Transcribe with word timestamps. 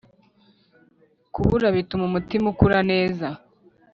kubura 1.33 1.67
bituma 1.75 2.03
umutima 2.09 2.45
ukura 2.53 2.79
neza. 2.91 3.27